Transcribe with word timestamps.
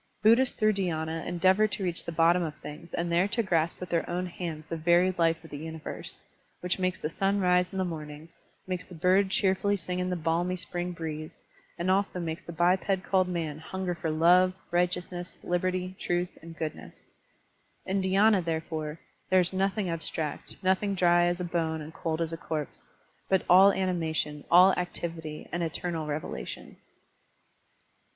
Buddhists 0.23 0.55
through 0.57 0.73
dhyina 0.73 1.23
endeavor 1.27 1.67
to 1.67 1.83
reach 1.83 2.03
the 2.03 2.11
bottom 2.11 2.41
of 2.41 2.55
things 2.55 2.91
and 2.95 3.11
there 3.11 3.27
to 3.27 3.43
grasp 3.43 3.79
with 3.79 3.91
their 3.91 4.09
own 4.09 4.25
hands 4.25 4.65
the 4.65 4.75
very 4.75 5.11
life 5.11 5.43
of 5.43 5.51
the 5.51 5.59
universe, 5.59 6.23
which 6.61 6.79
makes 6.79 6.99
the 6.99 7.07
Sim 7.07 7.39
rise 7.39 7.71
in 7.71 7.77
the 7.77 7.85
morning, 7.85 8.29
makes 8.65 8.83
the 8.87 8.95
bird 8.95 9.29
cheerfully 9.29 9.77
sing 9.77 9.99
in 9.99 10.09
the 10.09 10.15
balmy 10.15 10.55
spring 10.55 10.91
breeze, 10.91 11.43
and 11.77 11.91
also 11.91 12.19
makes 12.19 12.41
the 12.41 12.51
biped 12.51 13.03
called 13.03 13.27
man 13.27 13.59
himger 13.59 13.95
for 13.95 14.09
love, 14.09 14.53
righteousness, 14.71 15.37
liberty, 15.43 15.95
truth, 15.99 16.35
and 16.41 16.57
goodness. 16.57 17.11
In 17.85 18.01
dhy^na, 18.01 18.43
therefore, 18.43 18.99
there 19.29 19.39
is 19.41 19.53
nothing 19.53 19.87
abstract, 19.87 20.55
nothing 20.63 20.95
dry 20.95 21.25
as 21.27 21.39
a 21.39 21.43
bone 21.43 21.79
and 21.79 21.93
cold 21.93 22.21
as 22.21 22.33
a 22.33 22.37
corpse, 22.37 22.89
but 23.29 23.45
all 23.47 23.71
animation, 23.71 24.45
all 24.49 24.73
activity, 24.73 25.47
and 25.51 25.61
eternal 25.61 26.07
revelation. 26.07 26.77